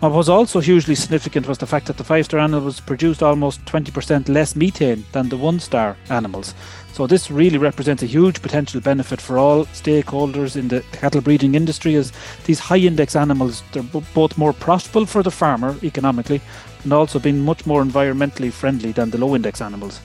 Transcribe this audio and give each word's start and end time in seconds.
What 0.00 0.12
was 0.12 0.30
also 0.30 0.60
hugely 0.60 0.94
significant 0.94 1.46
was 1.46 1.58
the 1.58 1.66
fact 1.66 1.84
that 1.86 1.98
the 1.98 2.04
five 2.04 2.24
star 2.24 2.40
animals 2.40 2.80
produced 2.80 3.22
almost 3.22 3.62
20% 3.66 4.30
less 4.30 4.56
methane 4.56 5.04
than 5.12 5.28
the 5.28 5.36
one 5.36 5.60
star 5.60 5.94
animals. 6.08 6.54
So, 6.94 7.06
this 7.06 7.30
really 7.30 7.58
represents 7.58 8.02
a 8.02 8.06
huge 8.06 8.40
potential 8.40 8.80
benefit 8.80 9.20
for 9.20 9.36
all 9.36 9.66
stakeholders 9.66 10.56
in 10.56 10.68
the 10.68 10.80
cattle 10.92 11.20
breeding 11.20 11.54
industry 11.54 11.96
as 11.96 12.14
these 12.46 12.58
high 12.58 12.78
index 12.78 13.14
animals 13.14 13.62
they're 13.72 13.82
both 13.82 14.38
more 14.38 14.54
profitable 14.54 15.04
for 15.04 15.22
the 15.22 15.30
farmer 15.30 15.76
economically 15.82 16.40
and 16.82 16.94
also 16.94 17.18
being 17.18 17.38
much 17.38 17.66
more 17.66 17.84
environmentally 17.84 18.50
friendly 18.50 18.92
than 18.92 19.10
the 19.10 19.18
low 19.18 19.36
index 19.36 19.60
animals. 19.60 20.00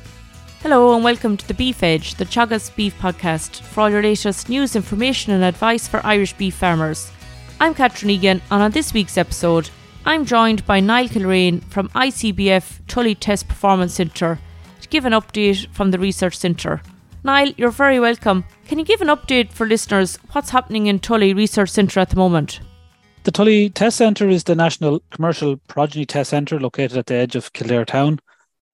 Hello 0.60 0.94
and 0.94 1.06
welcome 1.06 1.38
to 1.38 1.48
the 1.48 1.54
Beef 1.54 1.82
Edge, 1.82 2.16
the 2.16 2.26
Teagasc 2.26 2.76
Beef 2.76 3.00
Podcast, 3.00 3.62
for 3.62 3.80
all 3.80 3.90
your 3.90 4.04
latest 4.04 4.50
news, 4.50 4.76
information, 4.76 5.32
and 5.32 5.46
advice 5.46 5.88
for 5.88 6.06
Irish 6.06 6.34
beef 6.34 6.56
farmers. 6.56 7.14
I'm 7.62 7.74
Catherine 7.74 8.10
Egan, 8.10 8.42
and 8.52 8.62
on 8.62 8.72
this 8.72 8.94
week's 8.94 9.18
episode, 9.18 9.70
I'm 10.08 10.24
joined 10.24 10.68
by 10.68 10.82
Niall 10.82 11.08
Kilrane 11.08 11.64
from 11.64 11.90
ICBF 11.90 12.86
Tully 12.88 13.16
Test 13.16 13.48
Performance 13.48 13.96
Centre 13.96 14.38
to 14.82 14.88
give 14.90 15.04
an 15.04 15.14
update 15.14 15.68
from 15.70 15.90
the 15.90 15.98
Research 15.98 16.38
Centre. 16.38 16.84
Niall, 17.24 17.54
you're 17.58 17.72
very 17.72 18.00
welcome. 18.00 18.46
Can 18.68 18.78
you 18.78 18.86
give 18.86 19.02
an 19.02 19.08
update 19.08 19.52
for 19.52 19.66
listeners 19.66 20.20
what's 20.34 20.52
happening 20.52 20.86
in 20.86 21.00
Tully 21.00 21.34
Research 21.34 21.72
Centre 21.72 22.00
at 22.00 22.12
the 22.12 22.18
moment? 22.18 22.60
The 23.24 23.32
Tully 23.32 23.72
Test 23.72 23.98
Centre 23.98 24.30
is 24.30 24.44
the 24.44 24.54
national 24.54 25.02
commercial 25.10 25.58
progeny 25.68 26.06
test 26.06 26.30
centre 26.30 26.60
located 26.60 26.98
at 26.98 27.08
the 27.08 27.16
edge 27.16 27.36
of 27.36 27.52
Kildare 27.54 27.84
town. 27.84 28.20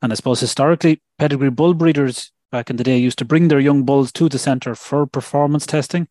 And 0.01 0.11
I 0.11 0.15
suppose 0.15 0.41
historically, 0.41 1.01
pedigree 1.17 1.49
bull 1.49 1.73
breeders 1.73 2.33
back 2.51 2.69
in 2.69 2.75
the 2.75 2.83
day 2.83 2.97
used 2.97 3.19
to 3.19 3.25
bring 3.25 3.47
their 3.47 3.61
young 3.61 3.83
bulls 3.83 4.11
to 4.13 4.27
the 4.27 4.37
centre 4.37 4.75
for 4.75 5.07
performance 5.07 5.65
testing. 5.65 6.09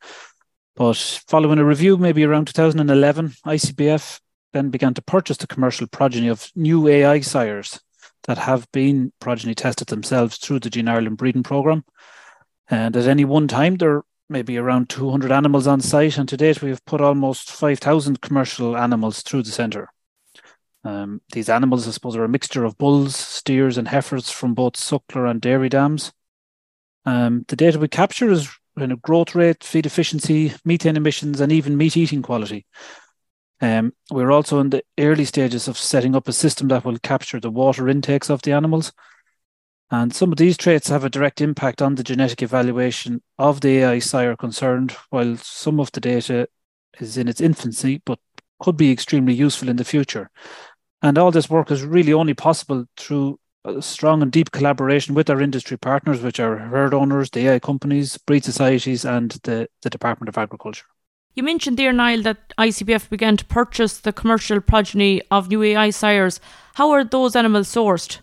But 0.77 0.97
following 1.29 1.59
a 1.59 1.65
review, 1.67 1.99
maybe 1.99 2.25
around 2.25 2.47
2011, 2.47 3.35
ICBF 3.45 4.21
then 4.53 4.71
began 4.71 4.95
to 4.95 5.03
purchase 5.03 5.37
the 5.37 5.47
commercial 5.47 5.87
progeny 5.87 6.29
of 6.29 6.51
new 6.55 6.89
AI 6.89 7.21
sires 7.21 7.81
that 8.25 8.39
have 8.39 8.71
been 8.73 9.13
progeny 9.21 9.55
tested 9.55 9.89
themselves 9.89 10.37
through 10.37 10.61
the 10.61 10.71
Gene 10.71 10.89
Ireland 10.89 11.17
breeding 11.17 11.43
program. 11.43 11.85
And 12.69 12.97
at 12.97 13.07
any 13.07 13.25
one 13.25 13.49
time, 13.49 13.77
there 13.77 14.03
may 14.29 14.43
be 14.43 14.59
around 14.59 14.89
200 14.89 15.33
animals 15.33 15.67
on 15.67 15.81
site. 15.81 16.19
And 16.19 16.29
to 16.29 16.37
date, 16.37 16.63
we 16.63 16.71
have 16.71 16.85
put 16.85 17.01
almost 17.01 17.51
5,000 17.51 18.21
commercial 18.21 18.77
animals 18.77 19.23
through 19.23 19.43
the 19.43 19.51
centre. 19.51 19.89
Um, 20.85 21.21
these 21.33 21.49
animals, 21.49 21.87
I 21.87 21.91
suppose, 21.91 22.17
are 22.17 22.25
a 22.25 22.29
mixture 22.29 22.65
of 22.65 22.79
bulls, 22.79 23.17
steers, 23.17 23.77
and 23.77 23.89
heifers 23.89 24.31
from 24.31 24.55
both 24.55 24.75
suckler 24.75 25.29
and 25.31 25.41
dairy 25.41 25.69
dams. 25.69 26.13
Um, 27.05 27.45
the 27.49 27.57
data 27.57 27.79
we 27.79 27.89
capture 27.89 28.31
is 28.31 28.49
you 28.77 28.87
know, 28.87 28.97
growth 28.97 29.35
rate, 29.35 29.65
feed 29.65 29.87
efficiency, 29.87 30.55
methane 30.65 30.97
emissions, 30.97 31.41
and 31.41 31.53
even 31.53 31.77
meat 31.77 31.97
eating 31.97 32.23
quality. 32.23 32.67
Um, 33.61 33.93
we're 34.11 34.31
also 34.31 34.59
in 34.61 34.71
the 34.71 34.83
early 34.99 35.25
stages 35.25 35.69
of 35.69 35.77
setting 35.77 36.15
up 36.15 36.29
a 36.29 36.33
system 36.33 36.69
that 36.69 36.85
will 36.85 36.99
capture 36.99 37.41
the 37.41 37.51
water 37.51 37.89
intakes 37.89 38.31
of 38.31 38.43
the 38.43 38.53
animals. 38.53 38.93
And 39.91 40.15
some 40.15 40.31
of 40.33 40.39
these 40.39 40.57
traits 40.57 40.89
have 40.89 41.05
a 41.05 41.11
direct 41.11 41.41
impact 41.41 41.83
on 41.83 41.97
the 41.97 42.05
genetic 42.05 42.43
evaluation 42.43 43.23
of 43.39 43.61
the 43.61 43.79
AI 43.79 43.99
sire 43.99 44.37
concerned, 44.37 44.97
while 45.11 45.37
some 45.37 45.81
of 45.81 45.91
the 45.93 46.01
data 46.01 46.49
is 47.01 47.17
in 47.17 47.29
its 47.29 47.41
infancy, 47.41 48.01
but 48.07 48.19
could 48.61 48.77
be 48.77 48.93
extremely 48.93 49.35
useful 49.35 49.69
in 49.69 49.77
the 49.77 49.85
future. 49.85 50.31
And 51.03 51.19
all 51.19 51.31
this 51.31 51.51
work 51.51 51.71
is 51.71 51.83
really 51.83 52.13
only 52.13 52.35
possible 52.35 52.85
through 52.97 53.41
a 53.65 53.83
strong 53.83 54.23
and 54.23 54.31
deep 54.31 54.53
collaboration 54.53 55.15
with 55.15 55.29
our 55.29 55.41
industry 55.41 55.77
partners, 55.77 56.21
which 56.21 56.41
are 56.41 56.57
herd 56.57 56.95
owners, 56.95 57.31
the 57.31 57.49
AI 57.49 57.59
companies, 57.59 58.17
breed 58.17 58.45
societies, 58.45 59.05
and 59.05 59.33
the, 59.43 59.69
the 59.83 59.91
Department 59.91 60.29
of 60.29 60.39
Agriculture. 60.39 60.87
You 61.35 61.43
mentioned 61.43 61.77
there, 61.77 61.93
Niall, 61.93 62.23
that 62.23 62.53
ICBF 62.59 63.09
began 63.09 63.37
to 63.37 63.45
purchase 63.45 63.99
the 63.99 64.13
commercial 64.13 64.61
progeny 64.61 65.23
of 65.31 65.49
new 65.49 65.63
AI 65.63 65.91
sires. 65.91 66.41
How 66.75 66.91
are 66.91 67.05
those 67.05 67.37
animals 67.37 67.69
sourced? 67.69 68.21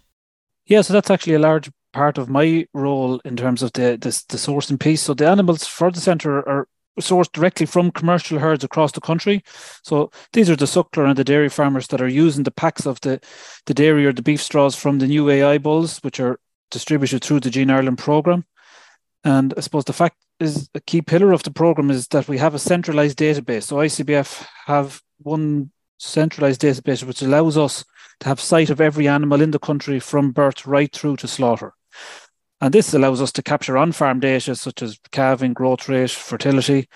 Yeah, 0.65 0.81
so 0.81 0.93
that's 0.93 1.09
actually 1.09 1.35
a 1.35 1.39
large 1.39 1.71
part 1.93 2.17
of 2.17 2.29
my 2.29 2.67
role 2.73 3.19
in 3.23 3.37
terms 3.37 3.63
of 3.63 3.71
the 3.73 3.97
the, 3.97 4.09
the 4.29 4.37
sourcing 4.37 4.79
piece. 4.79 5.01
So 5.01 5.13
the 5.13 5.27
animals 5.27 5.65
for 5.65 5.89
the 5.89 6.01
centre 6.01 6.47
are 6.47 6.67
sourced 6.99 7.31
directly 7.31 7.65
from 7.65 7.91
commercial 7.91 8.39
herds 8.39 8.63
across 8.63 8.91
the 8.91 9.01
country. 9.01 9.43
So 9.83 10.11
these 10.33 10.49
are 10.49 10.55
the 10.55 10.65
suckler 10.65 11.07
and 11.07 11.17
the 11.17 11.23
dairy 11.23 11.49
farmers 11.49 11.87
that 11.87 12.01
are 12.01 12.07
using 12.07 12.43
the 12.43 12.51
packs 12.51 12.85
of 12.85 12.99
the, 13.01 13.19
the 13.65 13.73
dairy 13.73 14.05
or 14.05 14.13
the 14.13 14.21
beef 14.21 14.41
straws 14.41 14.75
from 14.75 14.99
the 14.99 15.07
new 15.07 15.29
AI 15.29 15.59
bulls, 15.59 15.99
which 15.99 16.19
are 16.19 16.39
distributed 16.71 17.23
through 17.23 17.39
the 17.41 17.49
Gene 17.49 17.69
Ireland 17.69 17.99
programme. 17.99 18.45
And 19.23 19.53
I 19.55 19.61
suppose 19.61 19.85
the 19.85 19.93
fact 19.93 20.17
is 20.39 20.69
a 20.75 20.81
key 20.81 21.01
pillar 21.01 21.31
of 21.31 21.43
the 21.43 21.51
program 21.51 21.89
is 21.89 22.07
that 22.09 22.27
we 22.27 22.37
have 22.37 22.53
a 22.53 22.59
centralized 22.59 23.17
database. 23.17 23.63
So 23.63 23.77
ICBF 23.77 24.45
have 24.65 25.01
one 25.19 25.71
centralized 25.97 26.61
database 26.61 27.03
which 27.03 27.21
allows 27.21 27.57
us 27.57 27.83
to 28.19 28.27
have 28.27 28.39
sight 28.39 28.69
of 28.69 28.81
every 28.81 29.07
animal 29.07 29.41
in 29.41 29.51
the 29.51 29.59
country 29.59 29.99
from 29.99 30.31
birth 30.31 30.65
right 30.65 30.93
through 30.93 31.17
to 31.17 31.27
slaughter. 31.27 31.73
And 32.61 32.73
this 32.73 32.93
allows 32.93 33.21
us 33.21 33.31
to 33.33 33.43
capture 33.43 33.77
on 33.77 33.91
farm 33.91 34.19
data 34.19 34.55
such 34.55 34.81
as 34.81 34.99
calving, 35.11 35.53
growth 35.53 35.87
rate, 35.87 36.09
fertility. 36.09 36.87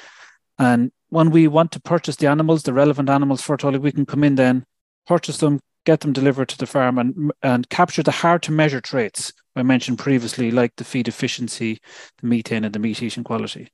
And 0.57 0.91
when 1.09 1.29
we 1.29 1.47
want 1.47 1.71
to 1.73 1.81
purchase 1.81 2.15
the 2.15 2.27
animals, 2.27 2.63
the 2.63 2.73
relevant 2.73 3.09
animals 3.09 3.41
for 3.41 3.57
Tully, 3.57 3.77
we 3.77 3.91
can 3.91 4.05
come 4.05 4.23
in 4.23 4.35
then, 4.35 4.65
purchase 5.07 5.37
them, 5.37 5.59
get 5.85 6.01
them 6.01 6.13
delivered 6.13 6.49
to 6.49 6.57
the 6.57 6.67
farm, 6.67 6.97
and, 6.97 7.31
and 7.41 7.69
capture 7.69 8.03
the 8.03 8.11
hard 8.11 8.43
to 8.43 8.51
measure 8.51 8.81
traits 8.81 9.33
I 9.55 9.63
mentioned 9.63 9.99
previously, 9.99 10.49
like 10.49 10.75
the 10.77 10.83
feed 10.83 11.07
efficiency, 11.07 11.79
the 12.21 12.27
methane, 12.27 12.63
and 12.63 12.73
the 12.73 12.79
meat 12.79 13.03
eating 13.03 13.23
quality. 13.23 13.69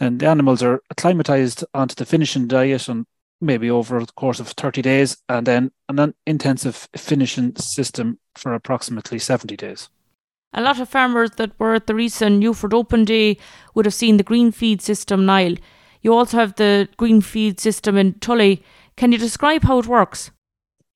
And 0.00 0.20
the 0.20 0.26
animals 0.26 0.62
are 0.62 0.82
acclimatized 0.90 1.64
onto 1.74 1.94
the 1.94 2.06
finishing 2.06 2.48
diet 2.48 2.88
and 2.88 3.06
maybe 3.40 3.70
over 3.70 4.00
the 4.00 4.12
course 4.12 4.40
of 4.40 4.48
30 4.48 4.82
days, 4.82 5.16
and 5.28 5.46
then 5.46 5.70
an 5.88 6.14
intensive 6.26 6.88
finishing 6.96 7.54
system 7.56 8.18
for 8.36 8.54
approximately 8.54 9.18
70 9.18 9.56
days. 9.56 9.88
A 10.54 10.62
lot 10.62 10.80
of 10.80 10.88
farmers 10.88 11.32
that 11.32 11.58
were 11.58 11.74
at 11.74 11.86
the 11.86 11.94
recent 11.94 12.38
Newford 12.38 12.72
Open 12.72 13.04
Day 13.04 13.38
would 13.74 13.86
have 13.86 13.94
seen 13.94 14.16
the 14.16 14.22
green 14.22 14.52
feed 14.52 14.80
system, 14.80 15.26
Niall. 15.26 15.56
You 16.02 16.14
also 16.14 16.36
have 16.38 16.54
the 16.54 16.88
green 16.96 17.20
feed 17.20 17.58
system 17.58 17.96
in 17.96 18.14
Tully. 18.14 18.62
Can 18.96 19.12
you 19.12 19.18
describe 19.18 19.64
how 19.64 19.78
it 19.78 19.86
works? 19.86 20.30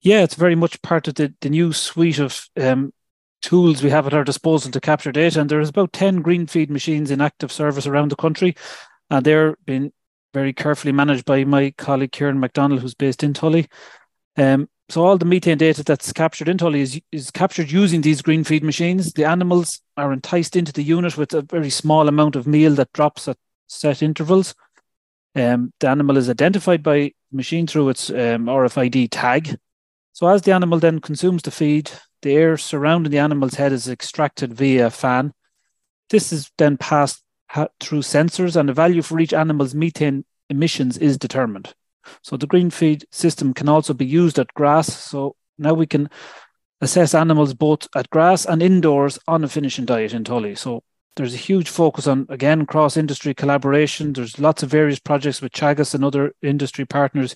Yeah, 0.02 0.22
it's 0.22 0.34
very 0.34 0.54
much 0.54 0.80
part 0.82 1.08
of 1.08 1.14
the, 1.14 1.34
the 1.40 1.50
new 1.50 1.72
suite 1.72 2.18
of 2.18 2.48
um, 2.60 2.92
tools 3.42 3.82
we 3.82 3.90
have 3.90 4.06
at 4.06 4.14
our 4.14 4.24
disposal 4.24 4.70
to 4.70 4.80
capture 4.80 5.12
data. 5.12 5.40
And 5.40 5.50
there's 5.50 5.68
about 5.68 5.92
10 5.92 6.22
green 6.22 6.46
feed 6.46 6.70
machines 6.70 7.10
in 7.10 7.20
active 7.20 7.50
service 7.50 7.86
around 7.86 8.10
the 8.10 8.16
country. 8.16 8.56
And 9.10 9.24
they're 9.24 9.56
being 9.64 9.92
very 10.34 10.52
carefully 10.52 10.92
managed 10.92 11.24
by 11.24 11.44
my 11.44 11.70
colleague 11.78 12.12
Kieran 12.12 12.40
McDonald, 12.40 12.80
who's 12.82 12.94
based 12.94 13.22
in 13.22 13.34
Tully. 13.34 13.68
Um, 14.36 14.68
so 14.88 15.04
all 15.04 15.18
the 15.18 15.24
methane 15.24 15.58
data 15.58 15.82
that's 15.82 16.12
captured 16.12 16.48
in 16.48 16.58
Tully 16.58 16.80
is, 16.80 17.00
is 17.10 17.30
captured 17.30 17.70
using 17.70 18.02
these 18.02 18.22
green 18.22 18.44
feed 18.44 18.62
machines. 18.62 19.12
The 19.12 19.24
animals 19.24 19.80
are 19.96 20.12
enticed 20.12 20.54
into 20.54 20.72
the 20.72 20.82
unit 20.82 21.16
with 21.16 21.34
a 21.34 21.42
very 21.42 21.70
small 21.70 22.06
amount 22.06 22.36
of 22.36 22.46
meal 22.46 22.74
that 22.74 22.92
drops 22.92 23.26
at 23.26 23.38
set 23.66 24.02
intervals. 24.02 24.54
Um, 25.34 25.72
the 25.80 25.88
animal 25.88 26.16
is 26.16 26.30
identified 26.30 26.82
by 26.82 27.12
machine 27.32 27.66
through 27.66 27.88
its 27.88 28.10
um, 28.10 28.46
RFID 28.46 29.08
tag. 29.10 29.58
So 30.16 30.26
as 30.28 30.40
the 30.40 30.52
animal 30.52 30.78
then 30.78 31.00
consumes 31.00 31.42
the 31.42 31.50
feed, 31.50 31.90
the 32.22 32.32
air 32.32 32.56
surrounding 32.56 33.12
the 33.12 33.18
animal's 33.18 33.56
head 33.56 33.70
is 33.70 33.86
extracted 33.86 34.54
via 34.54 34.86
a 34.86 34.90
fan. 34.90 35.34
This 36.08 36.32
is 36.32 36.50
then 36.56 36.78
passed 36.78 37.22
through 37.80 38.00
sensors, 38.00 38.56
and 38.56 38.66
the 38.66 38.72
value 38.72 39.02
for 39.02 39.20
each 39.20 39.34
animal's 39.34 39.74
methane 39.74 40.24
emissions 40.48 40.96
is 40.96 41.18
determined. 41.18 41.74
So 42.22 42.38
the 42.38 42.46
green 42.46 42.70
feed 42.70 43.04
system 43.10 43.52
can 43.52 43.68
also 43.68 43.92
be 43.92 44.06
used 44.06 44.38
at 44.38 44.54
grass. 44.54 44.86
So 44.86 45.36
now 45.58 45.74
we 45.74 45.86
can 45.86 46.08
assess 46.80 47.14
animals 47.14 47.52
both 47.52 47.86
at 47.94 48.08
grass 48.08 48.46
and 48.46 48.62
indoors 48.62 49.18
on 49.28 49.44
a 49.44 49.48
finishing 49.48 49.84
diet 49.84 50.14
in 50.14 50.24
Tully. 50.24 50.54
So 50.54 50.82
there's 51.16 51.34
a 51.34 51.48
huge 51.48 51.68
focus 51.68 52.06
on 52.06 52.24
again 52.30 52.64
cross 52.64 52.96
industry 52.96 53.34
collaboration. 53.34 54.14
There's 54.14 54.38
lots 54.38 54.62
of 54.62 54.70
various 54.70 54.98
projects 54.98 55.42
with 55.42 55.52
Teagasc 55.52 55.92
and 55.94 56.06
other 56.06 56.32
industry 56.40 56.86
partners 56.86 57.34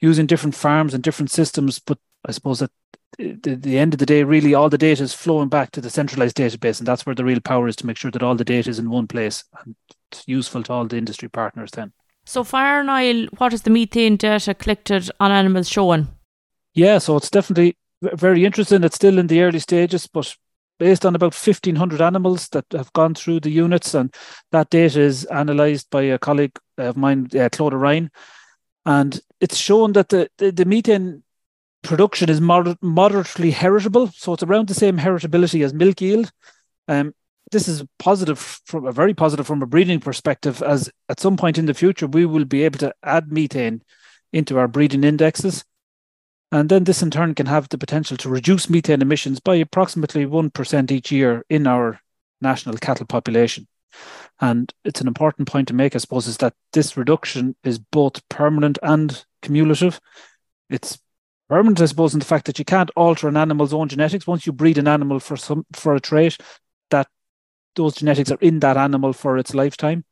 using 0.00 0.26
different 0.26 0.54
farms 0.54 0.94
and 0.94 1.02
different 1.02 1.30
systems. 1.30 1.78
But 1.78 1.98
I 2.26 2.32
suppose 2.32 2.62
at 2.62 2.70
the, 3.18 3.54
the 3.54 3.78
end 3.78 3.94
of 3.94 3.98
the 3.98 4.06
day, 4.06 4.22
really 4.22 4.54
all 4.54 4.68
the 4.68 4.78
data 4.78 5.02
is 5.02 5.14
flowing 5.14 5.48
back 5.48 5.70
to 5.72 5.80
the 5.80 5.90
centralized 5.90 6.36
database, 6.36 6.78
and 6.78 6.86
that's 6.86 7.04
where 7.04 7.14
the 7.14 7.24
real 7.24 7.40
power 7.40 7.68
is 7.68 7.76
to 7.76 7.86
make 7.86 7.96
sure 7.96 8.10
that 8.10 8.22
all 8.22 8.34
the 8.34 8.44
data 8.44 8.70
is 8.70 8.78
in 8.78 8.90
one 8.90 9.06
place 9.06 9.44
and 9.64 9.74
it's 10.10 10.24
useful 10.26 10.62
to 10.64 10.72
all 10.72 10.86
the 10.86 10.96
industry 10.96 11.28
partners 11.28 11.70
then. 11.72 11.92
So 12.24 12.44
far, 12.44 12.84
Niall, 12.84 13.26
what 13.38 13.52
is 13.52 13.62
the 13.62 13.70
methane 13.70 14.16
data 14.16 14.54
collected 14.54 15.10
on 15.18 15.32
animals 15.32 15.68
showing? 15.68 16.08
Yeah, 16.74 16.98
so 16.98 17.16
it's 17.16 17.30
definitely 17.30 17.76
very 18.02 18.44
interesting. 18.44 18.84
It's 18.84 18.96
still 18.96 19.18
in 19.18 19.26
the 19.26 19.42
early 19.42 19.58
stages, 19.58 20.06
but 20.06 20.34
based 20.78 21.04
on 21.04 21.14
about 21.14 21.34
1,500 21.34 22.00
animals 22.00 22.48
that 22.48 22.64
have 22.72 22.92
gone 22.92 23.14
through 23.14 23.40
the 23.40 23.50
units, 23.50 23.94
and 23.94 24.14
that 24.52 24.70
data 24.70 25.00
is 25.00 25.26
analysed 25.30 25.90
by 25.90 26.02
a 26.02 26.18
colleague 26.18 26.56
of 26.78 26.96
mine, 26.96 27.28
uh, 27.38 27.48
Claude 27.50 27.74
Ryan, 27.74 28.10
and 28.86 29.20
it's 29.40 29.56
shown 29.56 29.92
that 29.92 30.10
the, 30.10 30.30
the, 30.38 30.52
the 30.52 30.64
methane 30.64 31.22
production 31.82 32.28
is 32.28 32.40
moder- 32.40 32.76
moderately 32.82 33.50
heritable, 33.50 34.08
so 34.08 34.34
it's 34.34 34.42
around 34.42 34.68
the 34.68 34.74
same 34.74 34.98
heritability 34.98 35.64
as 35.64 35.72
milk 35.72 36.00
yield. 36.00 36.30
Um, 36.88 37.14
this 37.50 37.66
is 37.66 37.82
positive 37.98 38.38
from 38.38 38.86
a 38.86 38.92
very 38.92 39.14
positive 39.14 39.46
from 39.46 39.62
a 39.62 39.66
breeding 39.66 40.00
perspective, 40.00 40.62
as 40.62 40.90
at 41.08 41.20
some 41.20 41.36
point 41.36 41.58
in 41.58 41.66
the 41.66 41.74
future 41.74 42.06
we 42.06 42.26
will 42.26 42.44
be 42.44 42.62
able 42.62 42.78
to 42.78 42.94
add 43.02 43.32
methane 43.32 43.82
into 44.32 44.58
our 44.58 44.68
breeding 44.68 45.04
indexes. 45.04 45.64
And 46.52 46.68
then 46.68 46.84
this 46.84 47.02
in 47.02 47.10
turn 47.10 47.34
can 47.34 47.46
have 47.46 47.68
the 47.68 47.78
potential 47.78 48.16
to 48.18 48.28
reduce 48.28 48.68
methane 48.68 49.02
emissions 49.02 49.40
by 49.40 49.56
approximately 49.56 50.26
1% 50.26 50.90
each 50.90 51.12
year 51.12 51.44
in 51.48 51.66
our 51.66 52.00
national 52.40 52.76
cattle 52.76 53.06
population. 53.06 53.66
And 54.40 54.72
it's 54.84 55.00
an 55.00 55.08
important 55.08 55.48
point 55.48 55.68
to 55.68 55.74
make, 55.74 55.94
I 55.94 55.98
suppose, 55.98 56.26
is 56.26 56.38
that 56.38 56.54
this 56.72 56.96
reduction 56.96 57.54
is 57.62 57.78
both 57.78 58.26
permanent 58.28 58.78
and 58.82 59.24
cumulative. 59.42 60.00
It's 60.68 60.98
permanent, 61.48 61.80
I 61.80 61.86
suppose, 61.86 62.14
in 62.14 62.20
the 62.20 62.26
fact 62.26 62.46
that 62.46 62.58
you 62.58 62.64
can't 62.64 62.90
alter 62.96 63.28
an 63.28 63.36
animal's 63.36 63.74
own 63.74 63.88
genetics. 63.88 64.26
Once 64.26 64.46
you 64.46 64.52
breed 64.52 64.78
an 64.78 64.88
animal 64.88 65.20
for 65.20 65.36
some 65.36 65.66
for 65.72 65.94
a 65.94 66.00
trait, 66.00 66.36
that 66.90 67.08
those 67.76 67.94
genetics 67.94 68.30
are 68.30 68.38
in 68.40 68.60
that 68.60 68.76
animal 68.76 69.12
for 69.12 69.38
its 69.38 69.54
lifetime. 69.54 70.04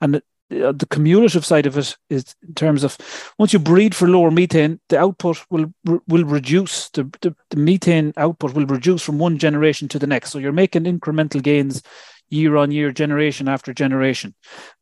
And 0.00 0.16
uh, 0.16 0.72
the 0.72 0.86
cumulative 0.90 1.44
side 1.44 1.66
of 1.66 1.78
it 1.78 1.96
is 2.10 2.34
in 2.46 2.54
terms 2.54 2.84
of 2.84 2.98
once 3.38 3.52
you 3.52 3.58
breed 3.58 3.94
for 3.94 4.06
lower 4.06 4.30
methane, 4.30 4.78
the 4.88 4.98
output 4.98 5.44
will 5.50 5.72
will 6.06 6.24
reduce. 6.24 6.90
The, 6.90 7.04
the, 7.22 7.34
the 7.50 7.56
methane 7.56 8.12
output 8.16 8.54
will 8.54 8.66
reduce 8.66 9.02
from 9.02 9.18
one 9.18 9.38
generation 9.38 9.88
to 9.88 9.98
the 9.98 10.06
next. 10.06 10.30
So 10.30 10.38
you're 10.38 10.52
making 10.52 10.84
incremental 10.84 11.42
gains 11.42 11.82
year 12.28 12.56
on 12.56 12.70
year, 12.70 12.92
generation 12.92 13.48
after 13.48 13.72
generation. 13.72 14.34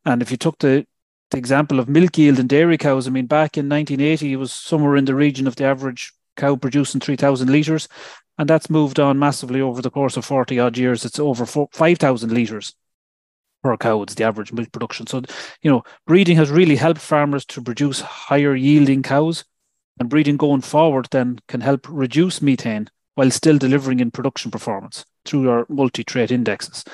And 0.04 0.22
if 0.22 0.30
you 0.30 0.36
took 0.36 0.58
the, 0.58 0.86
the 1.32 1.38
example 1.38 1.80
of 1.80 1.88
milk 1.88 2.16
yield 2.16 2.38
in 2.38 2.46
dairy 2.46 2.78
cows, 2.78 3.06
I 3.06 3.10
mean, 3.10 3.26
back 3.26 3.56
in 3.56 3.68
1980, 3.68 4.32
it 4.32 4.36
was 4.36 4.52
somewhere 4.52 4.96
in 4.96 5.06
the 5.06 5.14
region 5.14 5.46
of 5.46 5.56
the 5.56 5.64
average 5.64 6.12
cow 6.36 6.56
producing 6.56 7.00
3,000 7.00 7.50
litres. 7.50 7.88
And 8.38 8.48
that's 8.48 8.70
moved 8.70 9.00
on 9.00 9.18
massively 9.18 9.60
over 9.60 9.82
the 9.82 9.90
course 9.90 10.16
of 10.16 10.24
40 10.24 10.58
odd 10.58 10.78
years. 10.78 11.04
It's 11.04 11.18
over 11.18 11.44
5,000 11.44 12.32
litres 12.32 12.74
per 13.62 13.76
cow. 13.76 14.02
It's 14.02 14.14
the 14.14 14.24
average 14.24 14.52
milk 14.52 14.72
production. 14.72 15.06
So, 15.06 15.22
you 15.62 15.70
know, 15.70 15.82
breeding 16.06 16.36
has 16.36 16.50
really 16.50 16.76
helped 16.76 17.00
farmers 17.00 17.44
to 17.46 17.62
produce 17.62 18.00
higher 18.00 18.54
yielding 18.54 19.02
cows. 19.02 19.44
And 20.00 20.08
breeding 20.08 20.38
going 20.38 20.62
forward 20.62 21.08
then 21.10 21.38
can 21.48 21.60
help 21.60 21.86
reduce 21.88 22.40
methane 22.40 22.88
while 23.14 23.30
still 23.30 23.58
delivering 23.58 24.00
in 24.00 24.10
production 24.10 24.50
performance 24.50 25.04
through 25.24 25.50
our 25.50 25.66
multi 25.68 26.02
trait 26.02 26.30
indexes. 26.30 26.84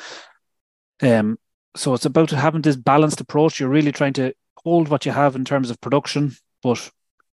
Um, 1.01 1.39
so 1.77 1.95
it's 1.95 2.07
about 2.07 2.31
having 2.31 2.63
this 2.63 2.77
balanced 2.77 3.21
approach. 3.21 3.61
You're 3.61 3.69
really 3.69 3.93
trying 3.93 4.15
to 4.15 4.35
hold 4.65 4.89
what 4.89 5.07
you 5.07 5.13
have 5.13 5.37
in 5.37 5.45
terms 5.45 5.71
of 5.71 5.81
production, 5.81 6.37
but 6.63 6.91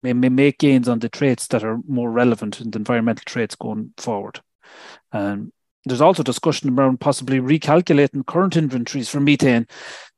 may, 0.03 0.13
may 0.13 0.29
make 0.29 0.59
gains 0.59 0.87
on 0.87 0.99
the 0.99 1.09
traits 1.09 1.47
that 1.47 1.63
are 1.63 1.79
more 1.87 2.11
relevant 2.11 2.61
in 2.61 2.71
the 2.71 2.77
environmental 2.77 3.23
traits 3.25 3.55
going 3.55 3.93
forward. 3.97 4.39
Um, 5.11 5.51
there's 5.85 6.01
also 6.01 6.23
discussion 6.23 6.77
around 6.77 6.99
possibly 6.99 7.39
recalculating 7.39 8.25
current 8.25 8.55
inventories 8.55 9.09
for 9.09 9.19
methane. 9.19 9.67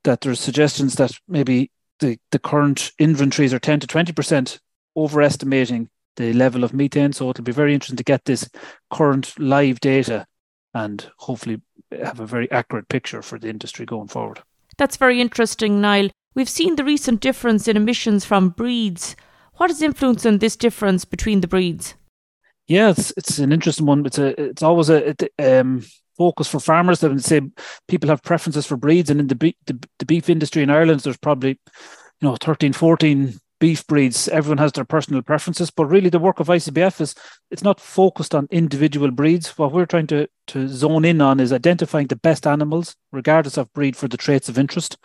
That 0.03 0.21
there's 0.21 0.39
suggestions 0.39 0.95
that 0.95 1.11
maybe 1.27 1.71
the, 1.99 2.17
the 2.31 2.39
current 2.39 2.91
inventories 2.99 3.53
are 3.53 3.59
10 3.59 3.81
to 3.81 3.87
20% 3.87 4.59
overestimating 4.97 5.89
the 6.17 6.33
level 6.33 6.63
of 6.63 6.73
methane. 6.73 7.13
So 7.13 7.29
it'll 7.29 7.43
be 7.43 7.51
very 7.51 7.73
interesting 7.73 7.97
to 7.97 8.03
get 8.03 8.25
this 8.25 8.49
current 8.91 9.39
live 9.39 9.79
data 9.79 10.25
and 10.73 11.09
hopefully 11.17 11.61
have 12.03 12.19
a 12.19 12.25
very 12.25 12.49
accurate 12.51 12.89
picture 12.89 13.21
for 13.21 13.39
the 13.39 13.49
industry 13.49 13.85
going 13.85 14.07
forward. 14.07 14.41
That's 14.77 14.97
very 14.97 15.21
interesting, 15.21 15.81
Niall. 15.81 16.09
We've 16.33 16.49
seen 16.49 16.75
the 16.75 16.83
recent 16.83 17.19
difference 17.19 17.67
in 17.67 17.75
emissions 17.75 18.25
from 18.25 18.49
breeds. 18.49 19.15
What 19.55 19.69
is 19.69 19.81
influencing 19.81 20.37
this 20.37 20.55
difference 20.55 21.05
between 21.05 21.41
the 21.41 21.47
breeds? 21.47 21.95
Yeah, 22.67 22.91
it's 22.91 23.11
it's 23.17 23.37
an 23.39 23.51
interesting 23.51 23.85
one. 23.85 24.05
It's 24.05 24.17
a 24.17 24.49
it's 24.49 24.63
always 24.63 24.89
a, 24.89 25.13
um, 25.39 25.83
focus 26.17 26.47
for 26.47 26.59
farmers. 26.59 26.99
They 26.99 27.09
would 27.09 27.23
say 27.23 27.41
people 27.87 28.09
have 28.09 28.23
preferences 28.23 28.65
for 28.65 28.77
breeds, 28.77 29.09
and 29.09 29.19
in 29.19 29.27
the, 29.27 29.55
the 29.65 29.87
the 29.99 30.05
beef 30.05 30.29
industry 30.29 30.63
in 30.63 30.69
Ireland, 30.69 31.01
there's 31.01 31.17
probably 31.17 31.59
you 32.21 32.27
know 32.27 32.37
13, 32.37 32.73
14 32.73 33.39
beef 33.61 33.85
breeds, 33.85 34.27
everyone 34.27 34.57
has 34.57 34.71
their 34.71 34.83
personal 34.83 35.21
preferences, 35.21 35.69
but 35.69 35.85
really 35.85 36.09
the 36.09 36.19
work 36.19 36.39
of 36.39 36.47
ICBF 36.47 36.99
is 36.99 37.13
it's 37.51 37.63
not 37.63 37.79
focused 37.79 38.33
on 38.33 38.47
individual 38.49 39.11
breeds. 39.11 39.55
What 39.55 39.71
we're 39.71 39.85
trying 39.85 40.07
to, 40.07 40.27
to 40.47 40.67
zone 40.67 41.05
in 41.05 41.21
on 41.21 41.39
is 41.39 41.53
identifying 41.53 42.07
the 42.07 42.15
best 42.15 42.47
animals, 42.47 42.95
regardless 43.11 43.57
of 43.57 43.71
breed, 43.71 43.95
for 43.95 44.07
the 44.07 44.17
traits 44.17 44.49
of 44.49 44.57
interest. 44.57 44.97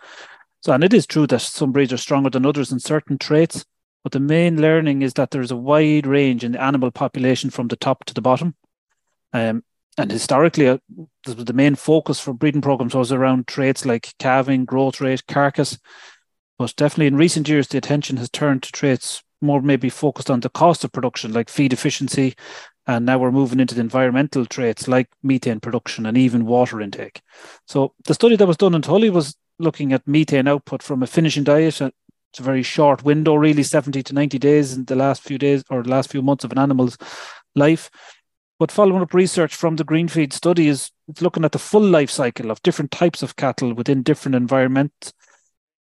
So, 0.61 0.73
and 0.73 0.83
it 0.83 0.91
is 0.91 1.05
true 1.05 1.27
that 1.27 1.39
some 1.39 1.71
breeds 1.71 1.93
are 1.93 1.97
stronger 1.97 2.31
than 2.31 2.47
others 2.47 2.71
in 2.71 2.79
certain 2.79 3.19
traits, 3.19 3.63
but 4.03 4.11
the 4.11 4.19
main 4.19 4.59
learning 4.59 5.03
is 5.03 5.13
that 5.13 5.29
there's 5.29 5.51
a 5.51 5.55
wide 5.55 6.07
range 6.07 6.43
in 6.43 6.53
the 6.53 6.61
animal 6.61 6.89
population 6.89 7.51
from 7.51 7.67
the 7.67 7.75
top 7.75 8.05
to 8.05 8.13
the 8.15 8.21
bottom. 8.21 8.55
Um, 9.33 9.63
and 9.99 10.11
historically, 10.11 10.67
uh, 10.67 10.79
the 11.25 11.53
main 11.53 11.75
focus 11.75 12.19
for 12.19 12.33
breeding 12.33 12.61
programs 12.61 12.95
was 12.95 13.11
around 13.11 13.45
traits 13.45 13.85
like 13.85 14.13
calving, 14.17 14.65
growth 14.65 14.99
rate, 14.99 15.27
carcass, 15.27 15.77
but 16.57 16.75
definitely 16.75 17.07
in 17.07 17.15
recent 17.15 17.47
years, 17.47 17.67
the 17.67 17.77
attention 17.77 18.17
has 18.17 18.29
turned 18.29 18.63
to 18.63 18.71
traits 18.71 19.23
more 19.41 19.61
maybe 19.61 19.89
focused 19.89 20.31
on 20.31 20.39
the 20.39 20.49
cost 20.49 20.83
of 20.83 20.91
production, 20.91 21.33
like 21.33 21.49
feed 21.49 21.73
efficiency. 21.73 22.35
And 22.87 23.05
now 23.05 23.19
we're 23.19 23.31
moving 23.31 23.59
into 23.59 23.75
the 23.75 23.81
environmental 23.81 24.45
traits 24.45 24.87
like 24.87 25.09
methane 25.21 25.59
production 25.59 26.05
and 26.05 26.17
even 26.17 26.45
water 26.45 26.81
intake. 26.81 27.21
So 27.65 27.93
the 28.05 28.13
study 28.13 28.35
that 28.37 28.47
was 28.47 28.57
done 28.57 28.73
in 28.73 28.81
Tully 28.81 29.09
was 29.09 29.35
looking 29.59 29.93
at 29.93 30.07
methane 30.07 30.47
output 30.47 30.81
from 30.81 31.03
a 31.03 31.07
finishing 31.07 31.43
diet. 31.43 31.81
Uh, 31.81 31.91
it's 32.31 32.39
a 32.39 32.43
very 32.43 32.63
short 32.63 33.03
window, 33.03 33.35
really 33.35 33.63
70 33.63 34.03
to 34.03 34.13
90 34.13 34.39
days 34.39 34.73
in 34.73 34.85
the 34.85 34.95
last 34.95 35.21
few 35.21 35.37
days 35.37 35.63
or 35.69 35.83
the 35.83 35.89
last 35.89 36.09
few 36.09 36.21
months 36.21 36.43
of 36.43 36.51
an 36.51 36.59
animal's 36.59 36.97
life. 37.55 37.89
But 38.59 38.71
following 38.71 39.01
up 39.01 39.13
research 39.13 39.53
from 39.53 39.75
the 39.75 39.85
Greenfeed 39.85 40.33
study 40.33 40.67
is 40.67 40.91
looking 41.21 41.45
at 41.45 41.51
the 41.51 41.59
full 41.59 41.81
life 41.83 42.09
cycle 42.09 42.49
of 42.49 42.61
different 42.63 42.91
types 42.91 43.21
of 43.21 43.35
cattle 43.35 43.73
within 43.73 44.01
different 44.01 44.35
environments 44.35 45.13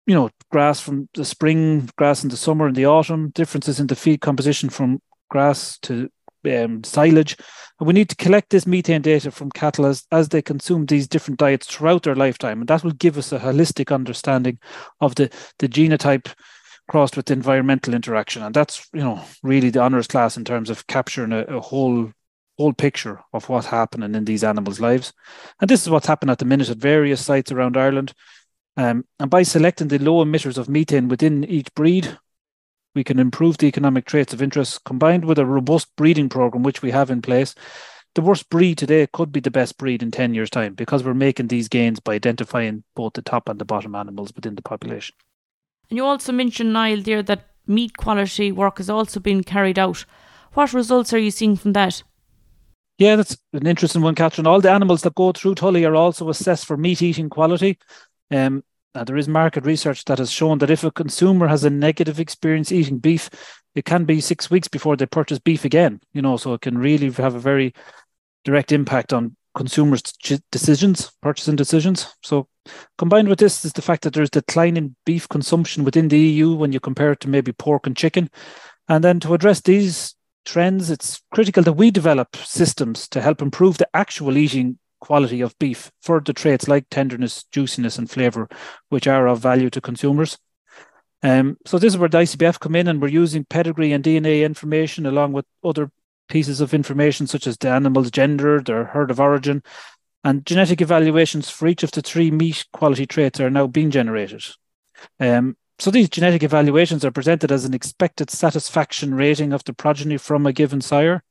you 0.06 0.14
know, 0.14 0.30
grass 0.52 0.80
from 0.80 1.10
the 1.14 1.26
spring, 1.26 1.90
grass 1.98 2.24
in 2.24 2.30
the 2.30 2.38
summer 2.38 2.68
and 2.68 2.76
the 2.76 2.86
autumn, 2.86 3.30
differences 3.32 3.80
in 3.80 3.88
the 3.88 3.96
feed 3.96 4.22
composition 4.22 4.70
from 4.70 5.02
grass 5.30 5.78
to 5.80 6.10
um, 6.46 6.84
silage. 6.84 7.38
And 7.80 7.88
we 7.88 7.94
need 7.94 8.10
to 8.10 8.16
collect 8.16 8.52
this 8.52 8.68
methane 8.68 9.02
data 9.02 9.32
from 9.32 9.52
cattle 9.52 9.86
as, 9.86 10.04
as 10.12 10.30
they 10.30 10.42
consume 10.42 10.86
these 10.86 11.08
different 11.08 11.40
diets 11.40 11.68
throughout 11.68 12.04
their 12.04 12.16
lifetime. 12.16 12.60
And 12.60 12.68
that 12.68 12.84
will 12.84 12.92
give 12.92 13.18
us 13.18 13.32
a 13.32 13.40
holistic 13.40 13.94
understanding 13.94 14.60
of 15.02 15.16
the, 15.16 15.30
the 15.60 15.68
genotype 15.68 16.34
crossed 16.88 17.18
with 17.18 17.32
environmental 17.32 17.94
interaction. 17.94 18.44
And 18.44 18.54
that's, 18.54 18.88
you 18.94 19.02
know, 19.02 19.22
really 19.44 19.72
the 19.72 19.82
honours 19.82 20.08
class 20.08 20.38
in 20.38 20.46
terms 20.46 20.70
of 20.70 20.88
capturing 20.88 21.32
a, 21.32 21.42
a 21.44 21.60
whole 21.60 22.12
whole 22.58 22.74
picture 22.74 23.20
of 23.34 23.50
what's 23.50 23.68
happening 23.68 24.16
in 24.16 24.24
these 24.24 24.42
animals' 24.42 24.80
lives. 24.80 25.12
And 25.60 25.70
this 25.70 25.82
is 25.82 25.90
what's 25.90 26.08
happened 26.08 26.32
at 26.32 26.40
the 26.40 26.46
minute 26.46 26.70
at 26.70 26.78
various 26.78 27.26
sites 27.26 27.52
around 27.52 27.76
Ireland. 27.76 28.14
Um, 28.78 29.06
and 29.20 29.30
by 29.30 29.44
selecting 29.44 29.88
the 29.88 30.00
low 30.00 30.24
emitters 30.24 30.58
of 30.58 30.70
methane 30.70 31.08
within 31.08 31.44
each 31.46 31.74
breed, 31.76 32.18
we 32.94 33.04
can 33.04 33.20
improve 33.20 33.58
the 33.58 33.68
economic 33.68 34.06
traits 34.06 34.34
of 34.34 34.42
interest 34.42 34.84
combined 34.86 35.26
with 35.26 35.38
a 35.40 35.46
robust 35.46 35.96
breeding 35.96 36.30
program, 36.30 36.64
which 36.64 36.82
we 36.82 36.92
have 36.92 37.10
in 37.10 37.22
place. 37.22 37.56
The 38.16 38.22
worst 38.22 38.50
breed 38.50 38.78
today 38.78 39.08
could 39.12 39.34
be 39.34 39.42
the 39.42 39.52
best 39.52 39.78
breed 39.78 40.02
in 40.02 40.12
10 40.12 40.34
years' 40.34 40.50
time 40.50 40.74
because 40.74 41.04
we're 41.04 41.14
making 41.14 41.48
these 41.48 41.68
gains 41.68 42.00
by 42.00 42.14
identifying 42.16 42.84
both 42.96 43.14
the 43.14 43.22
top 43.22 43.50
and 43.50 43.60
the 43.60 43.66
bottom 43.66 43.94
animals 43.94 44.32
within 44.34 44.56
the 44.56 44.62
population. 44.62 45.16
And 45.90 45.98
you 45.98 46.06
also 46.06 46.32
mentioned, 46.32 46.72
Niall, 46.72 47.02
there 47.02 47.22
that 47.24 47.48
meat 47.68 47.98
quality 47.98 48.52
work 48.52 48.78
has 48.78 48.90
also 48.90 49.20
been 49.20 49.44
carried 49.44 49.78
out. 49.78 50.06
What 50.54 50.74
results 50.74 51.12
are 51.12 51.20
you 51.20 51.32
seeing 51.32 51.58
from 51.58 51.74
that? 51.74 52.04
Yeah, 52.98 53.18
that's 53.18 53.38
an 53.52 53.68
interesting 53.68 54.02
one, 54.02 54.16
Catherine. 54.16 54.48
All 54.48 54.62
the 54.62 54.72
animals 54.72 55.02
that 55.02 55.16
go 55.16 55.34
through 55.34 55.56
Tully 55.56 55.84
are 55.84 55.96
also 55.96 56.30
assessed 56.30 56.66
for 56.66 56.78
meat 56.78 57.02
eating 57.02 57.30
quality. 57.30 57.78
Um, 58.32 58.64
now, 58.94 59.04
there 59.04 59.18
is 59.18 59.28
market 59.28 59.66
research 59.66 60.06
that 60.06 60.20
has 60.20 60.32
shown 60.32 60.60
that 60.60 60.70
if 60.70 60.84
a 60.84 60.92
consumer 60.92 61.48
has 61.48 61.66
a 61.66 61.70
negative 61.70 62.20
experience 62.20 62.72
eating 62.72 62.98
beef, 62.98 63.30
it 63.76 63.84
can 63.84 64.06
be 64.06 64.22
six 64.22 64.50
weeks 64.50 64.70
before 64.70 64.96
they 64.96 65.06
purchase 65.06 65.38
beef 65.38 65.66
again. 65.66 66.00
You 66.14 66.22
know, 66.22 66.38
so 66.38 66.54
it 66.54 66.62
can 66.62 66.78
really 66.78 67.12
have 67.12 67.36
a 67.36 67.40
very 67.40 67.74
direct 68.46 68.72
impact 68.72 69.12
on 69.12 69.36
consumers' 69.54 70.02
decisions, 70.52 71.12
purchasing 71.22 71.58
decisions. 71.58 72.14
So, 72.24 72.48
combined 72.98 73.28
with 73.28 73.40
this 73.40 73.66
is 73.66 73.74
the 73.74 73.82
fact 73.82 74.04
that 74.04 74.14
there's 74.14 74.30
decline 74.30 74.78
in 74.78 74.96
beef 75.06 75.28
consumption 75.28 75.84
within 75.84 76.08
the 76.08 76.20
EU 76.20 76.54
when 76.54 76.72
you 76.72 76.80
compare 76.80 77.12
it 77.12 77.20
to 77.22 77.30
maybe 77.30 77.52
pork 77.52 77.86
and 77.86 77.98
chicken. 77.98 78.30
And 78.88 79.04
then 79.04 79.20
to 79.22 79.34
address 79.34 79.62
these 79.62 80.16
trends, 80.46 80.90
it's 80.90 81.22
critical 81.34 81.64
that 81.64 81.74
we 81.74 81.92
develop 81.92 82.36
systems 82.36 83.08
to 83.10 83.22
help 83.22 83.42
improve 83.42 83.78
the 83.78 83.90
actual 83.94 84.38
eating 84.38 84.78
quality 85.00 85.42
of 85.42 85.58
beef 85.60 85.92
for 86.02 86.20
the 86.20 86.34
traits 86.34 86.68
like 86.68 86.88
tenderness, 86.90 87.44
juiciness, 87.52 87.98
and 87.98 88.10
flavour, 88.10 88.48
which 88.90 89.08
are 89.08 89.28
of 89.28 89.40
value 89.40 89.70
to 89.70 89.82
consumers. 89.82 90.38
Um, 91.24 91.58
so 91.66 91.80
this 91.80 91.94
is 91.94 91.98
where 91.98 92.10
the 92.10 92.20
ICBF 92.20 92.60
come 92.60 92.76
in, 92.76 92.88
and 92.88 93.02
we're 93.02 93.08
using 93.08 93.46
pedigree 93.46 93.94
and 93.94 94.04
DNA 94.04 94.44
information 94.44 95.06
along 95.06 95.34
with 95.34 95.46
other 95.64 95.90
pieces 96.28 96.62
of 96.62 96.74
information 96.74 97.28
such 97.28 97.48
as 97.48 97.58
the 97.58 97.70
animal's 97.70 98.12
gender, 98.12 98.62
their 98.62 98.86
herd 98.86 99.12
of 99.12 99.20
origin, 99.20 99.64
and 100.24 100.46
genetic 100.46 100.82
evaluations 100.82 101.50
for 101.50 101.68
each 101.68 101.84
of 101.84 101.92
the 101.92 102.02
three 102.02 102.32
meat 102.32 102.66
quality 102.74 103.06
traits 103.06 103.40
are 103.40 103.50
now 103.50 103.68
being 103.68 103.92
generated. 103.92 104.44
Um, 105.20 105.56
so 105.78 105.92
these 105.92 106.10
genetic 106.10 106.42
evaluations 106.42 107.04
are 107.04 107.12
presented 107.12 107.52
as 107.52 107.66
an 107.66 107.74
expected 107.74 108.30
satisfaction 108.30 109.14
rating 109.14 109.52
of 109.52 109.64
the 109.66 109.74
progeny 109.74 110.18
from 110.18 110.46
a 110.46 110.54
given 110.54 110.82
sire. 110.82 111.24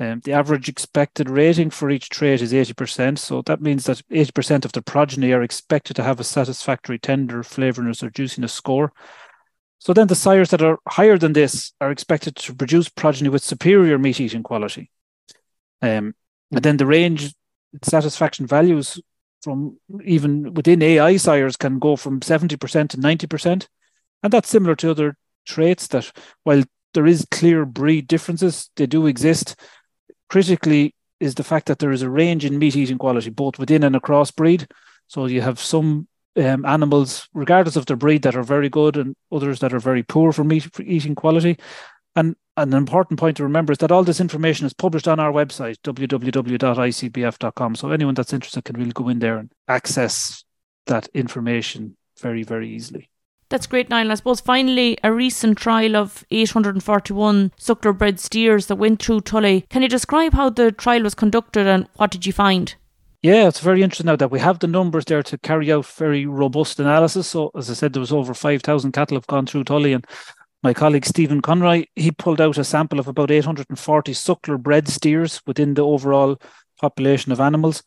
Um, 0.00 0.20
the 0.24 0.32
average 0.32 0.66
expected 0.70 1.28
rating 1.28 1.68
for 1.68 1.90
each 1.90 2.08
trait 2.08 2.40
is 2.40 2.54
80%. 2.54 3.18
So 3.18 3.42
that 3.42 3.60
means 3.60 3.84
that 3.84 4.02
80% 4.08 4.64
of 4.64 4.72
the 4.72 4.80
progeny 4.80 5.32
are 5.32 5.42
expected 5.42 5.94
to 5.96 6.02
have 6.02 6.18
a 6.18 6.24
satisfactory 6.24 6.98
tender, 6.98 7.42
flavorness, 7.42 8.02
or 8.02 8.08
juiciness 8.08 8.54
score. 8.54 8.92
So 9.78 9.92
then 9.92 10.06
the 10.06 10.14
sires 10.14 10.50
that 10.50 10.62
are 10.62 10.78
higher 10.88 11.18
than 11.18 11.34
this 11.34 11.72
are 11.82 11.90
expected 11.90 12.34
to 12.36 12.54
produce 12.54 12.88
progeny 12.88 13.28
with 13.28 13.44
superior 13.44 13.98
meat 13.98 14.20
eating 14.20 14.42
quality. 14.42 14.90
Um, 15.82 16.14
and 16.50 16.62
then 16.62 16.78
the 16.78 16.86
range 16.86 17.34
satisfaction 17.82 18.46
values 18.46 19.00
from 19.42 19.78
even 20.04 20.54
within 20.54 20.82
AI 20.82 21.18
sires 21.18 21.56
can 21.56 21.78
go 21.78 21.96
from 21.96 22.20
70% 22.20 22.88
to 22.88 22.96
90%. 22.96 23.68
And 24.22 24.32
that's 24.32 24.48
similar 24.48 24.76
to 24.76 24.90
other 24.90 25.16
traits 25.46 25.88
that 25.88 26.10
while 26.44 26.62
there 26.94 27.06
is 27.06 27.26
clear 27.30 27.64
breed 27.64 28.08
differences, 28.08 28.70
they 28.76 28.86
do 28.86 29.06
exist. 29.06 29.56
Critically 30.30 30.94
is 31.18 31.34
the 31.34 31.44
fact 31.44 31.66
that 31.66 31.80
there 31.80 31.92
is 31.92 32.02
a 32.02 32.10
range 32.10 32.44
in 32.44 32.58
meat 32.58 32.76
eating 32.76 32.98
quality, 32.98 33.30
both 33.30 33.58
within 33.58 33.82
and 33.82 33.96
across 33.96 34.30
breed. 34.30 34.66
So 35.08 35.26
you 35.26 35.42
have 35.42 35.58
some 35.58 36.06
um, 36.36 36.64
animals, 36.64 37.28
regardless 37.34 37.76
of 37.76 37.86
their 37.86 37.96
breed, 37.96 38.22
that 38.22 38.36
are 38.36 38.44
very 38.44 38.68
good 38.68 38.96
and 38.96 39.16
others 39.32 39.58
that 39.58 39.74
are 39.74 39.80
very 39.80 40.02
poor 40.02 40.32
for 40.32 40.44
meat 40.44 40.72
for 40.72 40.82
eating 40.82 41.14
quality. 41.16 41.58
And 42.14 42.36
an 42.56 42.74
important 42.74 43.18
point 43.18 43.36
to 43.38 43.42
remember 43.42 43.72
is 43.72 43.78
that 43.78 43.90
all 43.90 44.04
this 44.04 44.20
information 44.20 44.66
is 44.66 44.72
published 44.72 45.08
on 45.08 45.18
our 45.20 45.32
website, 45.32 45.76
www.icbf.com. 45.84 47.74
So 47.74 47.90
anyone 47.90 48.14
that's 48.14 48.32
interested 48.32 48.64
can 48.64 48.76
really 48.76 48.92
go 48.92 49.08
in 49.08 49.18
there 49.18 49.38
and 49.38 49.50
access 49.68 50.44
that 50.86 51.08
information 51.14 51.96
very, 52.20 52.42
very 52.42 52.70
easily. 52.70 53.10
That's 53.50 53.66
great, 53.66 53.90
Niall. 53.90 54.12
I 54.12 54.14
suppose 54.14 54.40
finally, 54.40 54.96
a 55.02 55.12
recent 55.12 55.58
trial 55.58 55.96
of 55.96 56.24
841 56.30 57.52
suckler 57.58 57.96
bred 57.96 58.20
steers 58.20 58.66
that 58.66 58.76
went 58.76 59.02
through 59.02 59.22
Tully. 59.22 59.66
Can 59.68 59.82
you 59.82 59.88
describe 59.88 60.34
how 60.34 60.50
the 60.50 60.70
trial 60.70 61.02
was 61.02 61.16
conducted 61.16 61.66
and 61.66 61.88
what 61.96 62.12
did 62.12 62.24
you 62.26 62.32
find? 62.32 62.76
Yeah, 63.22 63.48
it's 63.48 63.58
very 63.58 63.82
interesting 63.82 64.06
now 64.06 64.16
that 64.16 64.30
we 64.30 64.38
have 64.38 64.60
the 64.60 64.68
numbers 64.68 65.04
there 65.04 65.24
to 65.24 65.36
carry 65.36 65.70
out 65.72 65.84
very 65.84 66.26
robust 66.26 66.78
analysis. 66.78 67.26
So, 67.26 67.50
as 67.56 67.68
I 67.68 67.74
said, 67.74 67.92
there 67.92 68.00
was 68.00 68.12
over 68.12 68.34
5,000 68.34 68.92
cattle 68.92 69.16
have 69.16 69.26
gone 69.26 69.46
through 69.46 69.64
Tully, 69.64 69.92
and 69.92 70.06
my 70.62 70.72
colleague 70.72 71.04
Stephen 71.04 71.42
Conroy, 71.42 71.86
he 71.96 72.12
pulled 72.12 72.40
out 72.40 72.56
a 72.56 72.64
sample 72.64 73.00
of 73.00 73.08
about 73.08 73.32
840 73.32 74.12
suckler 74.12 74.62
bred 74.62 74.88
steers 74.88 75.42
within 75.46 75.74
the 75.74 75.84
overall 75.84 76.40
population 76.80 77.32
of 77.32 77.40
animals. 77.40 77.82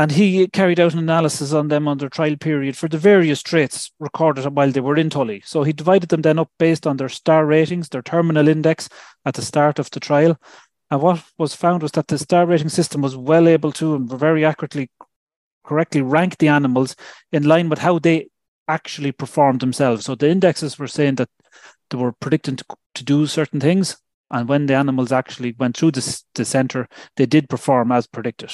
And 0.00 0.12
he 0.12 0.48
carried 0.48 0.80
out 0.80 0.94
an 0.94 0.98
analysis 0.98 1.52
on 1.52 1.68
them 1.68 1.86
under 1.86 2.08
trial 2.08 2.34
period 2.34 2.74
for 2.74 2.88
the 2.88 2.96
various 2.96 3.42
traits 3.42 3.92
recorded 4.00 4.46
while 4.46 4.70
they 4.70 4.80
were 4.80 4.96
in 4.96 5.10
Tully. 5.10 5.42
So 5.44 5.62
he 5.62 5.74
divided 5.74 6.08
them 6.08 6.22
then 6.22 6.38
up 6.38 6.50
based 6.58 6.86
on 6.86 6.96
their 6.96 7.10
star 7.10 7.44
ratings, 7.44 7.90
their 7.90 8.00
terminal 8.00 8.48
index 8.48 8.88
at 9.26 9.34
the 9.34 9.42
start 9.42 9.78
of 9.78 9.90
the 9.90 10.00
trial. 10.00 10.40
And 10.90 11.02
what 11.02 11.22
was 11.36 11.54
found 11.54 11.82
was 11.82 11.92
that 11.92 12.08
the 12.08 12.16
star 12.16 12.46
rating 12.46 12.70
system 12.70 13.02
was 13.02 13.14
well 13.14 13.46
able 13.46 13.72
to 13.72 13.94
and 13.94 14.08
very 14.08 14.42
accurately, 14.42 14.90
correctly 15.66 16.00
rank 16.00 16.38
the 16.38 16.48
animals 16.48 16.96
in 17.30 17.42
line 17.42 17.68
with 17.68 17.80
how 17.80 17.98
they 17.98 18.28
actually 18.68 19.12
performed 19.12 19.60
themselves. 19.60 20.06
So 20.06 20.14
the 20.14 20.30
indexes 20.30 20.78
were 20.78 20.88
saying 20.88 21.16
that 21.16 21.28
they 21.90 21.98
were 21.98 22.12
predicting 22.12 22.56
to, 22.56 22.64
to 22.94 23.04
do 23.04 23.26
certain 23.26 23.60
things. 23.60 23.98
And 24.30 24.48
when 24.48 24.66
the 24.66 24.74
animals 24.74 25.12
actually 25.12 25.54
went 25.58 25.76
through 25.76 25.92
the, 25.92 26.22
the 26.34 26.44
center, 26.44 26.88
they 27.16 27.26
did 27.26 27.48
perform 27.48 27.90
as 27.92 28.06
predicted. 28.06 28.52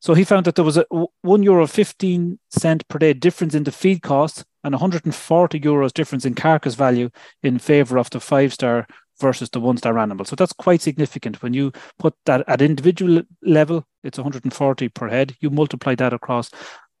So 0.00 0.14
he 0.14 0.24
found 0.24 0.46
that 0.46 0.54
there 0.54 0.64
was 0.64 0.78
a 0.78 0.86
one 1.22 1.42
euro 1.42 1.66
15 1.66 2.38
cent 2.50 2.88
per 2.88 2.98
day 2.98 3.12
difference 3.12 3.54
in 3.54 3.64
the 3.64 3.72
feed 3.72 4.02
cost 4.02 4.44
and 4.64 4.72
140 4.72 5.60
euros 5.60 5.92
difference 5.92 6.24
in 6.24 6.34
carcass 6.34 6.74
value 6.74 7.10
in 7.42 7.58
favor 7.58 7.98
of 7.98 8.10
the 8.10 8.20
five 8.20 8.52
star 8.52 8.86
versus 9.20 9.50
the 9.50 9.60
one 9.60 9.76
star 9.76 9.98
animal. 9.98 10.24
So 10.24 10.36
that's 10.36 10.52
quite 10.52 10.80
significant. 10.80 11.42
When 11.42 11.54
you 11.54 11.72
put 11.98 12.14
that 12.26 12.44
at 12.48 12.62
individual 12.62 13.22
level, 13.42 13.86
it's 14.02 14.18
140 14.18 14.88
per 14.88 15.08
head. 15.08 15.36
You 15.40 15.50
multiply 15.50 15.94
that 15.96 16.12
across 16.12 16.50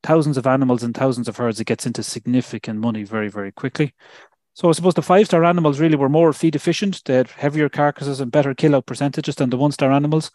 thousands 0.02 0.36
of 0.36 0.46
animals 0.46 0.82
and 0.82 0.94
thousands 0.94 1.28
of 1.28 1.36
herds, 1.36 1.60
it 1.60 1.66
gets 1.66 1.86
into 1.86 2.02
significant 2.02 2.78
money 2.78 3.04
very, 3.04 3.28
very 3.28 3.52
quickly. 3.52 3.94
So 4.54 4.68
I 4.68 4.72
suppose 4.72 4.94
the 4.94 5.02
five 5.02 5.26
star 5.26 5.44
animals 5.44 5.80
really 5.80 5.96
were 5.96 6.08
more 6.08 6.32
feed 6.32 6.54
efficient. 6.54 7.02
They 7.04 7.14
had 7.14 7.30
heavier 7.30 7.68
carcasses 7.68 8.20
and 8.20 8.30
better 8.30 8.54
kill 8.54 8.74
out 8.74 8.86
percentages 8.86 9.36
than 9.36 9.50
the 9.50 9.56
one 9.56 9.72
star 9.72 9.90
animals. 9.90 10.30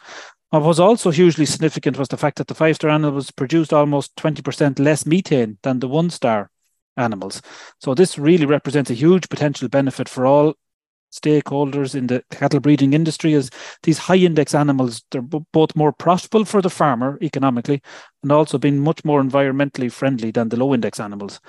What 0.50 0.64
was 0.64 0.80
also 0.80 1.12
hugely 1.12 1.46
significant 1.46 2.00
was 2.00 2.08
the 2.08 2.18
fact 2.18 2.38
that 2.38 2.48
the 2.48 2.56
five 2.56 2.76
star 2.76 2.90
animals 2.90 3.32
produced 3.32 3.74
almost 3.74 4.16
20% 4.16 4.80
less 4.80 5.06
methane 5.06 5.58
than 5.62 5.80
the 5.80 5.88
one 5.88 6.10
star 6.10 6.50
animals. 6.96 7.42
So 7.80 7.94
this 7.94 8.18
really 8.18 8.46
represents 8.46 8.90
a 8.90 8.96
huge 8.96 9.30
potential 9.30 9.70
benefit 9.70 10.10
for 10.10 10.26
all 10.26 10.56
stakeholders 11.14 11.96
in 11.96 12.08
the 12.08 12.24
cattle 12.32 12.60
breeding 12.60 12.94
industry 12.94 13.34
as 13.34 13.50
these 13.84 13.98
high 13.98 14.18
index 14.18 14.54
animals 14.54 15.04
they're 15.10 15.22
b- 15.22 15.40
both 15.54 15.76
more 15.76 15.94
profitable 15.94 16.44
for 16.44 16.62
the 16.62 16.70
farmer 16.70 17.18
economically 17.22 17.82
and 18.24 18.32
also 18.32 18.58
being 18.58 18.78
much 18.78 19.06
more 19.06 19.24
environmentally 19.24 19.90
friendly 19.90 20.32
than 20.32 20.50
the 20.50 20.58
low 20.58 20.74
index 20.74 21.00
animals 21.00 21.40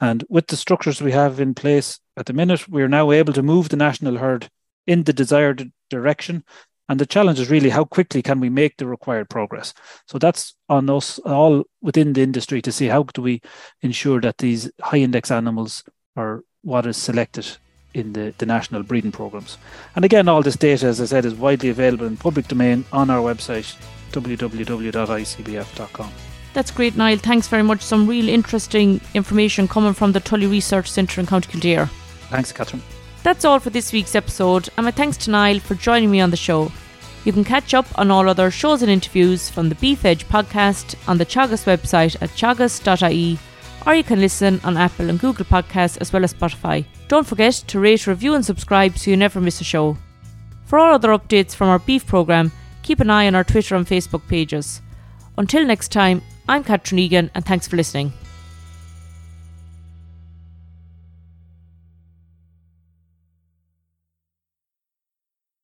and 0.00 0.24
with 0.28 0.48
the 0.48 0.56
structures 0.56 1.00
we 1.00 1.12
have 1.12 1.38
in 1.38 1.54
place 1.54 2.00
at 2.16 2.26
the 2.26 2.32
minute, 2.32 2.68
we're 2.68 2.88
now 2.88 3.10
able 3.10 3.32
to 3.32 3.42
move 3.42 3.68
the 3.68 3.76
national 3.76 4.18
herd 4.18 4.48
in 4.86 5.04
the 5.04 5.12
desired 5.12 5.72
direction. 5.90 6.44
And 6.88 7.00
the 7.00 7.06
challenge 7.06 7.40
is 7.40 7.50
really 7.50 7.70
how 7.70 7.84
quickly 7.84 8.22
can 8.22 8.40
we 8.40 8.50
make 8.50 8.76
the 8.76 8.86
required 8.86 9.30
progress. 9.30 9.72
So 10.06 10.18
that's 10.18 10.54
on 10.68 10.90
us 10.90 11.18
all 11.20 11.64
within 11.80 12.12
the 12.12 12.22
industry 12.22 12.60
to 12.62 12.72
see 12.72 12.88
how 12.88 13.04
do 13.04 13.22
we 13.22 13.40
ensure 13.80 14.20
that 14.20 14.36
these 14.38 14.70
high 14.80 14.98
index 14.98 15.30
animals 15.30 15.82
are 16.14 16.42
what 16.62 16.86
is 16.86 16.98
selected 16.98 17.46
in 17.94 18.12
the, 18.12 18.34
the 18.38 18.46
national 18.46 18.82
breeding 18.82 19.12
programs. 19.12 19.56
And 19.96 20.04
again, 20.04 20.28
all 20.28 20.42
this 20.42 20.56
data, 20.56 20.86
as 20.86 21.00
I 21.00 21.06
said, 21.06 21.24
is 21.24 21.34
widely 21.34 21.70
available 21.70 22.06
in 22.06 22.18
public 22.18 22.48
domain 22.48 22.84
on 22.92 23.08
our 23.08 23.22
website, 23.22 23.74
www.icbf.com. 24.12 26.12
That's 26.52 26.70
great, 26.70 26.96
Niall. 26.96 27.18
Thanks 27.18 27.48
very 27.48 27.62
much. 27.62 27.82
Some 27.82 28.06
real 28.06 28.28
interesting 28.28 29.00
information 29.14 29.68
coming 29.68 29.94
from 29.94 30.12
the 30.12 30.20
Tully 30.20 30.46
Research 30.46 30.90
Centre 30.90 31.20
in 31.20 31.26
County 31.26 31.50
Kildare. 31.50 31.88
Thanks, 32.34 32.50
Catherine. 32.50 32.82
That's 33.22 33.44
all 33.44 33.60
for 33.60 33.70
this 33.70 33.92
week's 33.92 34.16
episode, 34.16 34.68
and 34.76 34.86
my 34.86 34.90
thanks 34.90 35.16
to 35.18 35.30
Niall 35.30 35.60
for 35.60 35.76
joining 35.76 36.10
me 36.10 36.20
on 36.20 36.32
the 36.32 36.36
show. 36.36 36.72
You 37.24 37.32
can 37.32 37.44
catch 37.44 37.74
up 37.74 37.86
on 37.96 38.10
all 38.10 38.28
other 38.28 38.50
shows 38.50 38.82
and 38.82 38.90
interviews 38.90 39.48
from 39.48 39.68
the 39.68 39.76
Beef 39.76 40.04
Edge 40.04 40.26
podcast 40.26 40.96
on 41.08 41.16
the 41.16 41.24
Teagasc 41.24 41.64
website 41.64 42.20
at 42.20 42.30
teagasc.ie, 42.30 43.38
or 43.86 43.94
you 43.94 44.02
can 44.02 44.20
listen 44.20 44.60
on 44.64 44.76
Apple 44.76 45.10
and 45.10 45.20
Google 45.20 45.44
Podcasts 45.44 45.96
as 46.00 46.12
well 46.12 46.24
as 46.24 46.34
Spotify. 46.34 46.84
Don't 47.06 47.24
forget 47.24 47.54
to 47.68 47.78
rate, 47.78 48.08
review, 48.08 48.34
and 48.34 48.44
subscribe 48.44 48.98
so 48.98 49.12
you 49.12 49.16
never 49.16 49.40
miss 49.40 49.60
a 49.60 49.64
show. 49.64 49.96
For 50.64 50.80
all 50.80 50.92
other 50.92 51.10
updates 51.10 51.54
from 51.54 51.68
our 51.68 51.78
beef 51.78 52.04
programme, 52.04 52.50
keep 52.82 52.98
an 52.98 53.10
eye 53.10 53.28
on 53.28 53.36
our 53.36 53.44
Twitter 53.44 53.76
and 53.76 53.86
Facebook 53.86 54.26
pages. 54.26 54.82
Until 55.38 55.64
next 55.64 55.92
time, 55.92 56.20
I'm 56.48 56.64
Catherine 56.64 56.98
Egan, 56.98 57.30
and 57.36 57.46
thanks 57.46 57.68
for 57.68 57.76
listening. 57.76 58.12